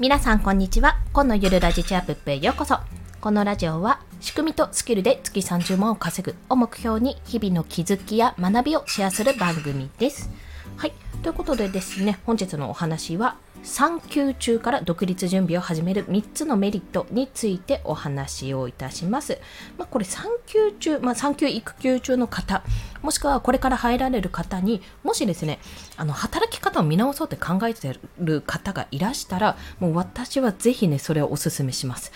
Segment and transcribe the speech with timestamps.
[0.00, 0.96] 皆さんこんにちは。
[1.12, 2.78] 今のゆるラジチアップへようこそ。
[3.20, 10.30] このラジオは仕組みとスキルで月30万を稼ぐを目標に日々の気づきや学びをシェアする番組です。
[10.78, 10.94] はい。
[11.22, 19.38] ということでですね本日のお話は産休中から独立準備を始める3つのメリットについてお話をいたします。
[19.78, 22.62] まあ、これ産休中、まあ、産休育休中の方、
[23.02, 25.58] もしくはこれから入られる方にもしですね
[25.96, 32.12] あの働き方を見直そうって考えている方がいらしたらもう私はぜひねそれをお勧めします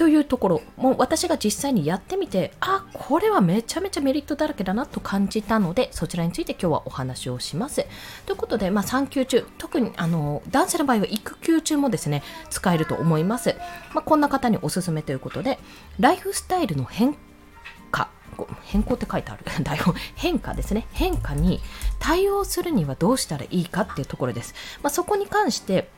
[0.00, 0.62] というところ。
[0.78, 7.84] もう私が実際にやってみてあこれはめちゃめちゃメリットだらけだなと感じたのでそちらについて今日はお話をします。
[8.24, 13.54] ということで、まあ、産休中特にあの男性の場合は育休中もですね使えると思います、
[13.92, 15.58] まあ、こんな方におすすめということで
[15.98, 17.14] ライフスタイルの変
[17.90, 18.08] 化
[18.62, 19.44] 変更って書いてある。
[19.62, 19.94] 台本。
[20.14, 20.86] 変化ですね。
[20.92, 21.60] 変化に
[21.98, 25.90] 対応するにはどうしたらいいかっていうところです、まあ、そこに関して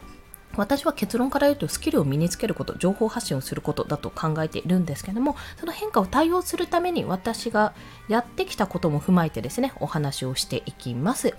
[0.57, 7.73] 私は結論から言うとスキルを身につけること情報発信をすることだと考えているんですけどもその変化を対応するために私が
[8.09, 11.35] やってきたことも踏まえてですねお話をしていきます。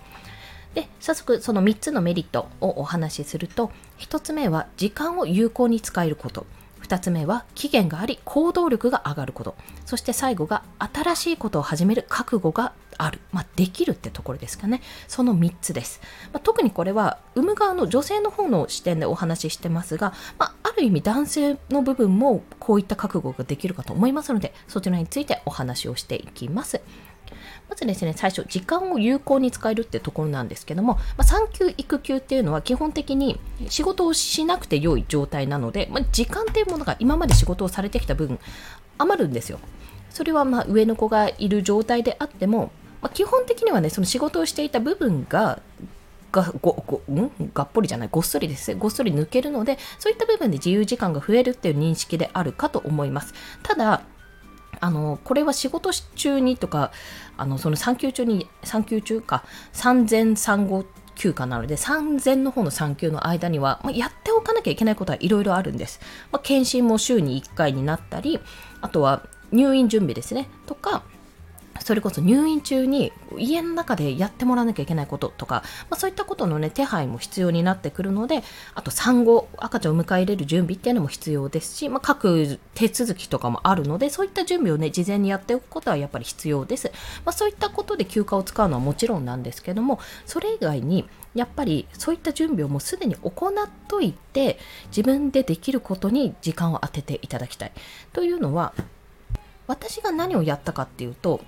[0.73, 6.45] で早速その3つのメリットをお話しすると1つ目は時間を有効に使えること。
[6.81, 9.55] 2つ目は期限があり行動力が上がること。
[9.85, 14.81] そして最後が新しいことを始める覚悟がある、まあ、できるってところですかね。
[15.07, 26.81] その3つです、まあ、特にこれは産む側の女性の方の視点でお話ししてますが、まあ、ある意味男性の部分もこういった覚悟ができるかと思いますのでそちらについてお話をしていきます。
[27.69, 38.37] まずですね、最初、時間を有効に使えるってところなんですけども、まあ、産休、育休っていうのは基本的に仕事をしなくて良い状態なので、まあ、時間っていうものが今まで仕事をされてきた分、
[38.97, 39.59] 余るんですよ。
[40.09, 42.71] それはまあ上の子がいる状態であっても、
[43.03, 45.59] まあ、基本的にはね、その仕事をしていた部分が
[46.31, 47.31] がごごん？
[47.53, 48.09] がっぽりじゃない？
[48.11, 48.73] ごっそりです。
[48.75, 53.35] ごっそり抜けるのでそういった部分で自由時間が増えるっていう認識であるかと思います。
[53.61, 54.01] ただ
[54.79, 56.91] あのこれは仕事中にとか
[57.37, 60.85] あのその産休中に産休中か産前産後
[61.15, 65.99] 休暇なので産前の方の産休の間には、まあ、やっておかなきゃいけないことはいろいろあるんです、
[66.31, 68.39] まあ、検診も週に1回になったり
[68.81, 69.21] あとは
[69.51, 70.49] 入院準備ですね。
[70.65, 71.03] とか
[71.83, 86.91] それこそ入院中に家の中でやってもらわなきゃいけないこととか、まあ、そういったことの、ね、手配も必要になってくるのであと産後赤ちゃんを迎え入れる準備っていうのも必要ですし、まあ、各手続きとかもあるのでそういった準備を、ね、事前にやっておくことはやっぱり必要です、
[87.25, 97.71] まあ、そういったことで休暇を使うのはもちろんなんですけどもそれ以外にやっぱりそういった準備をもうすでに行っといて自分でできることに時間を当てていただきたい。
[98.11, 98.73] というのは
[99.67, 101.41] 私が何をやったかっていうと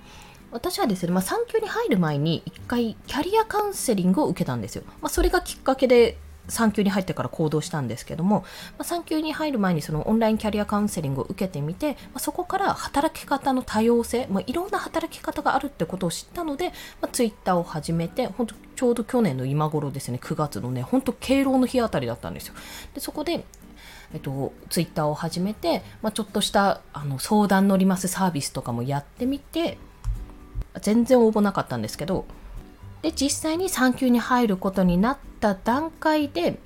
[0.56, 4.84] 私はですね、まあ、産休に入る前に1回キャリアカウンセリングを受けたんですよ。
[5.02, 6.16] まあ、それがきっかけで
[6.48, 8.44] 産休に入ってから行動したんですけども、ま
[8.82, 22.54] あ、産休に入る前にそのオンラインキャリアカウンセリングを受けてみて、まあ、そこから働き方の多様性、まあ、いろんな働き方があるってことを知ったので、まあ、ツイッターを始めて本当ちょうど去年の今頃ですね9月のね本当敬老の日あたりだったんですよ
[22.94, 23.44] でそこで
[24.14, 29.78] えっと、ツイッターを始めて、まあ、ちょっとしたあの相談乗りますサービスとかもやってみて
[30.80, 32.24] 全然応募なかったんですけど
[33.02, 36.58] で実際に産休に入ることになった段階で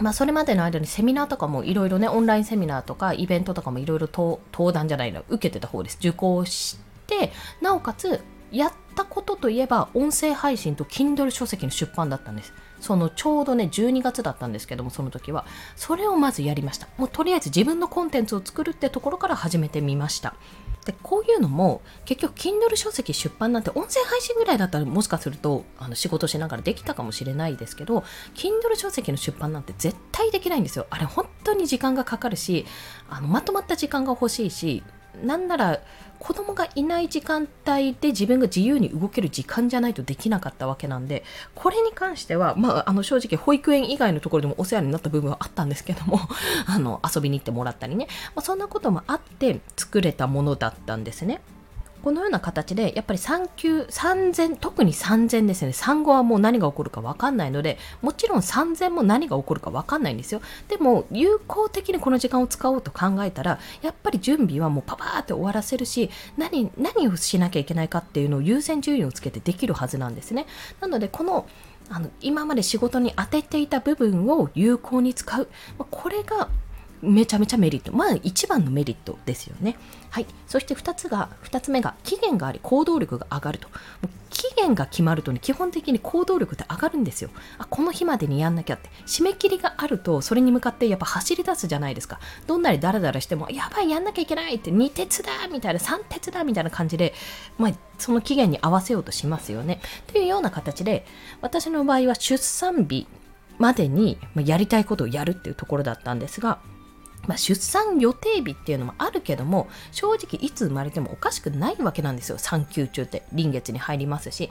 [0.00, 5.98] まあ、それまでの間にセミナーとかもいろいろねオンラインセミナーとかイベントとかもいろいろ登壇じゃないの受けてた方です。
[6.00, 8.20] 受講してなおかつ
[8.50, 12.52] やったことといえば音声配信と Kindle 書籍の出版だったんです。
[12.80, 15.44] そのちょうどね12月だったんですけどもその時は。
[15.76, 16.88] それをまずやりました。
[16.96, 20.34] もうとりあえず自分のコンテンツを作るってところから始めてみました。
[20.84, 28.04] でこういうのも結局 Kindle 書籍出版なんて音声配信ぐらいだったらもしかするとあの仕事しながらできたかもしれないですけど
[28.34, 30.86] Kindle 書籍の出版なんて絶対できないんですよ。
[30.90, 32.66] あれ本当に時間がかかるし
[33.08, 34.82] あのまとまった時間が欲しいし
[35.22, 35.80] なんなら
[36.18, 41.24] 子供がいない時間帯で自分が自由に動ける時間じゃないとできなかったわけなんで
[41.54, 46.20] これに関しては、まあ、あの正直保育園以外のところでもお世話になった部分はあったんですけども
[46.66, 51.40] あの遊びに行ってもらったりね、まあ、そんなこともあって作れたものだったんですね。
[52.02, 60.40] このような形で、やっぱり産休、産前、特に産前ですね、産後はもう何が起こるか分かんないので、もちろん産前も何が起こるか分かんないんですよ。
[60.68, 70.46] でも、有効的にこの時間を使おうと考えたら、やっぱり準備はもうパパーって終わらせるし、何、何をしなきゃいけないかっていうのを優先順位をつけてできるはずなんですね。
[70.80, 71.46] なので、この、
[71.92, 75.48] あの今まで仕事に当てていた部分を有効に使う。
[75.90, 76.48] これが
[77.02, 77.92] めちゃめちゃメリット。
[77.92, 79.76] まあ一番のメリットですよね。
[80.10, 80.26] はい。
[80.46, 83.68] そして2つが2つ目が期限があり行動力が上がると。
[84.30, 87.30] 期限が決まるとね基本的に行動力って上がるんですよ。
[87.58, 88.90] あこの日までにやんなきゃって。
[89.06, 92.20] 締め切りがあるとそれに向かってやっぱ走り出すじゃないですか。
[92.46, 97.14] どんなにダラダラしてもやばいやんなきゃいけないって2鉄だみたいな3鉄だみたいな感じで、
[97.58, 99.80] まあ、その期限に合わせようとしますよね。
[100.06, 101.06] というような形で
[101.40, 103.06] 私の場合は出産日
[103.58, 106.60] までにやりたいことをやるっていうところだったんですが
[107.26, 114.50] まあ、出産予定日っていうのもあるけども正直いつ生まれてもおかしくないわけなんですよ産休中って臨月に入りますし。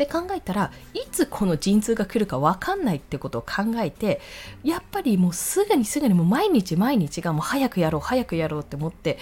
[0.00, 4.22] って考えたらいつこの陣痛が来るか分かんないってことを考えて
[4.64, 9.18] やっぱりもうすぐにすぐにもう毎日毎日がもう早くやろう早くやろうって思って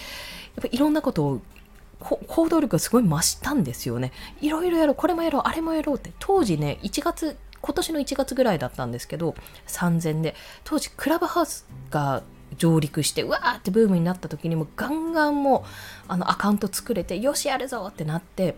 [0.54, 1.40] やっぱいろんなことを
[1.98, 4.12] 行動力がすごい増したんですよね。
[4.40, 9.34] いろいろやろうこれもやろうあれもやろうって当時ね1月今年の1月ぐらいだったんですけど
[9.66, 12.22] 3000で当時クラブハウスが
[12.56, 15.64] 上陸してうわーってブームになった時にもガンガンも
[16.08, 18.56] うあのアカウント作れてよしやるぞってなって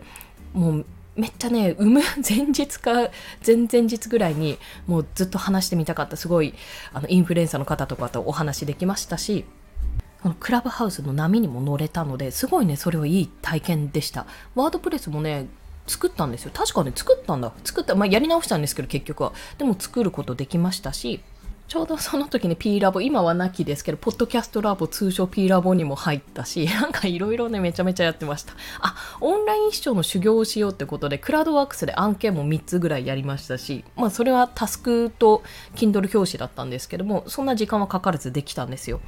[0.53, 0.85] もう
[1.15, 2.93] めっちゃね産む前日か
[3.45, 4.57] 前々日ぐらいに
[4.87, 6.53] もうずっと話してみたかったすごい
[6.93, 9.45] あのインフルエンサーの方とかとお話できましたし
[10.21, 14.27] このクラブハウスの波にも乗れたのですごいねそれはいい体験でした。
[14.53, 15.47] ワードプレスもね
[15.87, 16.51] 作ったんですよ。
[16.53, 17.51] 確かね作ったんだ。
[17.63, 19.33] 作ったまあやり直したんですけど結局は。
[19.57, 21.21] でも作ることできましたし
[21.71, 28.55] ちょうどその時に P ラボ、今はなきですけど、ポッドキャストラボ、通称 P ラボにも入ったし、 なんかいろいろね、めちゃめちゃやってました。
[28.81, 35.43] あ、オンライン視聴の修行をしようってことで、クラウドワークスで案件も3つぐらいやりましたし、まあそれはタスクと
[35.77, 38.99] Kindle 表紙だったんですけども、そんな時間はかからずできたんですよ。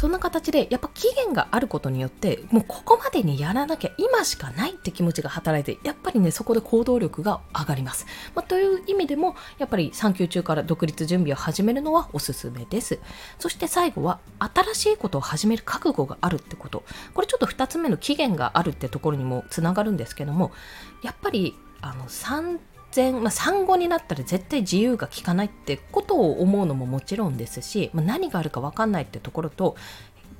[0.00, 12.98] そんな形でやっぱ期限があることによってもうここまでにやらなきゃ今しかないって気持ちが働いてやっぱりねそこで行動力が上がります、まあ、という意味でもやっぱり産休中から独立準備を始めるのはおすすめです。
[13.38, 16.82] そして最後は新しいことを始める覚悟があるってこと。
[17.12, 20.50] これちょっと2つ目の期限があるってところにもつながるんですけども
[21.02, 22.08] やっぱりあの
[22.90, 29.76] 然、まあ、産後になったら絶対自由が利かないってことを思うのももちろんですし、まあ、何があるか分かんないってところと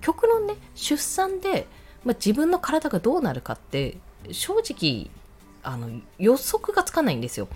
[0.01, 1.67] 極論ね出産で、
[2.05, 3.97] まあ、自分の体がどうなるかって
[4.31, 5.11] 正直
[5.63, 7.49] あの予測がつかないんですよ。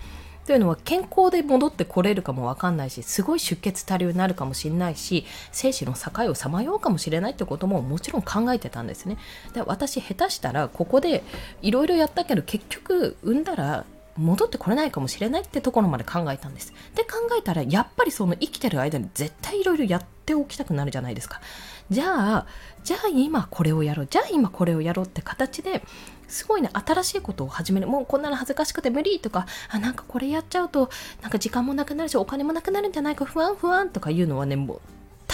[0.45, 9.17] というのは健康で戻ってこれるかも分かんないしすごい出血多量になるかもしれないし生死の境をさまようかもしれないってことももちろん考えてたんですね。
[9.53, 11.23] で私下手したらここで
[11.63, 13.85] いろいろやったけど結局産んだら
[14.17, 16.73] 戻ってこれないかもしれないってところまで考えたんです。
[16.95, 21.41] で考えたらやっぱりその生きてる間に絶対いろいろやっておきたくなるじゃないですか。
[21.89, 22.47] じゃあ
[22.83, 25.83] じゃあ今これをやろうじゃあ今これをやろうって形で
[26.27, 30.89] すごいね新しいことを始めるもうこんなの恥ずかしくて無理とかあなんかこれやっちゃうと
[31.21, 34.81] なんか時間もなくなるしお金もなくなるんじゃないか不安不安とかいうのはねもう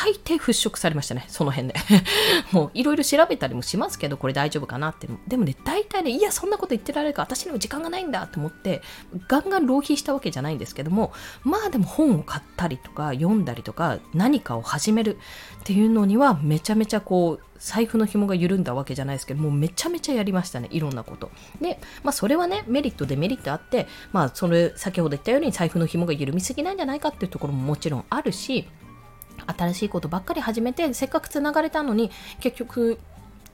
[0.03, 1.75] 大抵払拭されましたね、その辺で。
[2.51, 5.07] もういろいろ調べたりもしますけど、これ大丈夫かなって。
[5.27, 8.81] でもね、大体ね、いや、そんなこと言ってられるか、私にも時間がないんだと思って、
[9.27, 11.13] ガンガン浪費したわけじゃないんですけども、
[11.43, 15.17] まあでも本を買ったりとか、読んだりとか、何かを始める
[15.61, 21.29] っていうのには、めちゃめちゃこう、財布の紐が緩んだわけじゃないですけどもうめちゃめちゃやりましたねいろんなこと
[21.61, 28.67] でまあそれはねメリットデメリットあってまあそれ先ほど言ったように財布の紐が緩みすぎなんじゃないかっていうところももちろんあるし
[29.47, 32.99] 新しいことばっかり始めてせっかくつながれたのに結局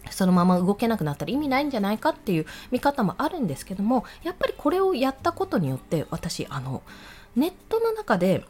[0.09, 6.81] そのまま動けなくなったら意味ないんじゃないかっていう見方もあるんですけどもやっぱりこれをやったことによって私あの
[7.35, 8.43] ネットの中で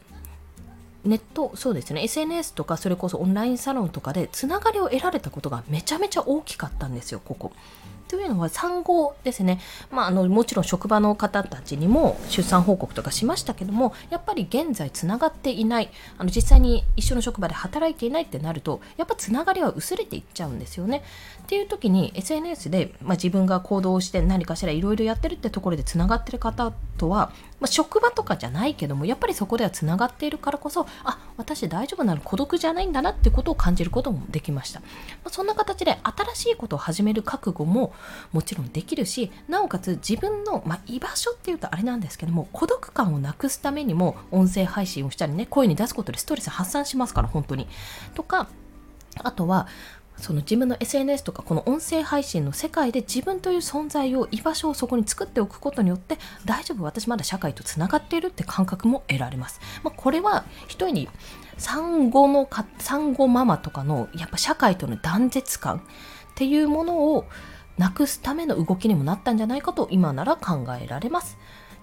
[1.04, 7.52] ネットそうですね SNS とかそれこそオンラインサロンとかでつながりを得られたことがめちゃめちゃ大きかったんですよここ。
[8.08, 9.60] というのは産後ですね、
[9.90, 21.02] まあ、あのもちろん職場の方たちにも出産報告とかしましたけどもやっぱり現在つながっていないあの実際に一緒の職場で働いていないってなるとやっぱつながりは薄れていっちゃうんですよね。
[21.42, 34.86] っていう時に SNS で、まあ、自分が行動して何かしらいろいろやってるってところでつながってる方とは、まあ、職場とかじゃないけどもやっぱりそこではつながっているからこそあ私大丈夫なの孤独じゃないんだなってことを感じることもできました、ま
[35.24, 37.92] あ、そんな形で新しいことを始める覚悟も
[38.32, 47.66] もちろんできるしなおかつ自分の、まあ、居場所っていうとあれなんですけども孤独感をなくすためにも音声配信をしたりね声に出すことでストレス発散しますから本当に。
[48.14, 48.48] とか
[49.24, 49.66] あとは
[50.20, 56.82] その自分の SNS とかこの音声配信の世界で自分という存在を居場所をそこに作っておくことによって大丈夫。
[56.82, 61.08] 私まだ社会とつながっているって感覚も得られます、まあ、これは一人に
[61.56, 65.80] 産後のか産後ママとかのやっぱ社会との断絶感っ
[66.34, 67.24] ていうものを
[67.76, 71.38] なくすための動きにもなったんじゃないかと今なら考えられます。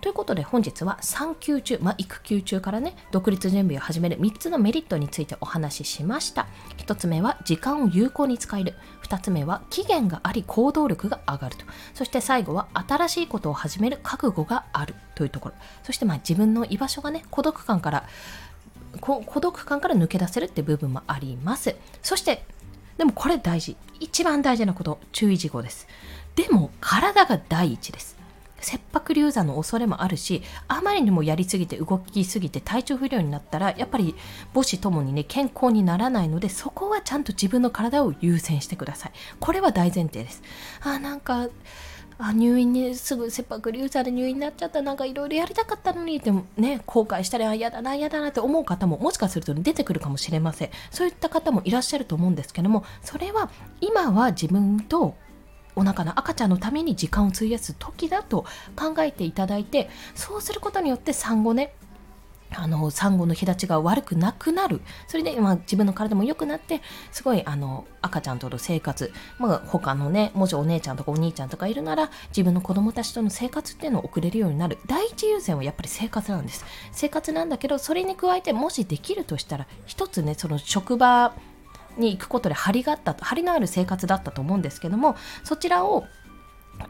[0.05, 6.45] ということで本日は産休中、まあ、育休中からね独立準備を始める3つのメリットについてお話ししました。
[6.77, 8.75] 1つ目は時間を有効に使える。
[9.01, 11.65] 2つ目は期限があり行動力が上がると。
[11.95, 14.93] そして最後は新しいことを始める覚悟がある。
[15.15, 15.55] というところ。
[15.81, 18.07] そしてまあ自分の居場所がね孤独感から
[19.01, 21.75] 孤独感から抜け出せるって部分もあります。
[22.03, 22.43] そして
[22.99, 23.75] でもこれ大事。
[23.99, 24.99] 一番大事なこと。
[25.11, 25.87] 注意事項です。
[26.35, 28.14] でも体が第一です。
[28.65, 34.15] 切迫流産の恐れもあるしあまりにもやりすぎて動きすぎて体調不良になったらやっぱり
[34.55, 39.11] 母子ともにね健康にならないのでそこはちゃんと自分の体を優先してください。
[39.39, 40.41] これは大前提です。
[40.81, 41.47] あなんか
[42.17, 44.81] あ入院にすぐ切迫流産で入院になっちゃった。
[44.81, 50.69] なんかいろいろやりたかったのにってね後悔したりあ嫌だな嫌だなって思う方ももしかすると出てくるかもしれません。
[50.89, 55.15] そういった方もいらっしゃると思うんですけどもそれは今は自分と
[55.75, 61.73] お腹の赤ちゃんのために時間を費やす時だと考えていただいてそうすることによって産後ね
[62.57, 64.81] あの産後の日立ちが悪くなくなる。
[65.07, 74.77] それで、まあ、自分の体も良くなってすごいあの赤ちゃんとの生活、まあ、他のねもしお姉ちゃんとかお兄ちゃんとかいるなら自分の子供たちとの生活っていうのを送れるようになる。
[74.87, 76.65] 第一優先はやっぱり生活なんです。
[76.91, 81.33] 生活なんだけどそれに加えてもしできるとしたら一つねその職場
[81.97, 86.05] に行くことで張りがあった張りのある生活だったと思うんですけどもそちらを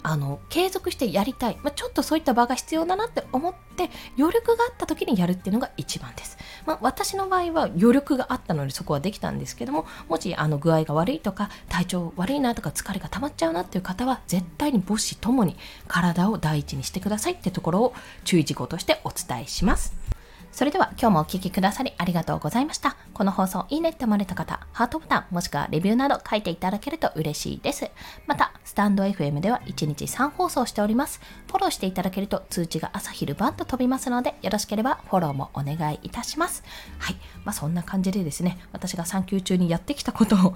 [0.04, 15.56] あの継続してやりたい、まあ、ちょっとそういった場が必要だなって思って余力があった時にやるっていうのが一番です、まあ、私の場合は余力があったのでそこはできたんですけどももしあの具合が悪いとか体調悪いなとか疲れが溜まっちゃうなっていう方は絶対に母子ともに
[15.88, 17.94] 体を第一にしてくださいってところを
[18.24, 20.15] 注意事項としてお伝えします。
[20.56, 22.96] それでは今日もお聴きくださりありがとうございました。
[23.14, 27.92] この放送いいねって思われた方、ハートボタンもしくはレビューなど書いていただけると嬉しいです。
[28.26, 31.20] また、スタンド FM では1日3放送しております。
[31.48, 36.64] フォローしていただけると通知が朝昼晩と飛びますので、よろしければフォローもお願いいたします。
[37.00, 37.18] はい。
[37.44, 40.54] まあそんな感じでですね、私が産休中にやってきたことを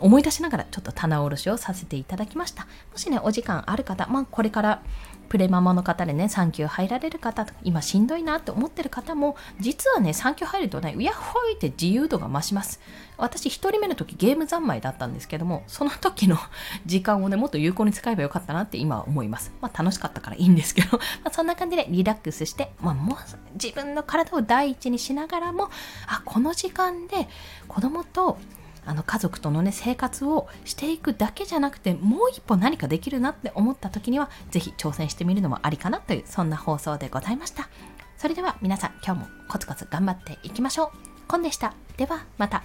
[0.00, 2.64] 思い出しながらちょっと棚卸しをさせていただきました。
[2.90, 4.82] もしね、お時間ある方、まあこれから
[5.28, 12.80] プレママの方でね、産休入られる方とか、今しんどいなって思ってる方も、実はね、産休入るとね、うやほいって自由度が増します。
[13.18, 16.38] 私、1人目の時ゲーム三昧だったんですけども、その時の
[16.86, 19.52] 時間をね、もっと有効に使えばよかったなって今は思います。
[19.60, 23.16] まあ、楽しかったからいいんですけど、 まあ、そんな感じでリラックスして、まあ、もう
[23.54, 25.68] 自分の体を第一にしながらも、
[26.06, 27.28] あ、この時間で
[27.66, 28.38] 子供と
[28.84, 37.68] あの家族とのね生活をしていくだけじゃなくてもう一歩何かできるなって思った時には是非挑戦してみるのもありかなというそんな放送でございました。
[38.16, 41.28] それでは皆さん今日もコツコツ頑張っていきましょう。
[41.28, 41.74] コンでした。
[41.96, 42.64] ではまた。